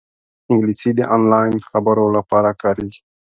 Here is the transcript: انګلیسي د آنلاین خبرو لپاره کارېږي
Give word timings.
انګلیسي 0.51 0.91
د 0.95 1.01
آنلاین 1.15 1.55
خبرو 1.69 2.05
لپاره 2.17 2.49
کارېږي 2.61 3.01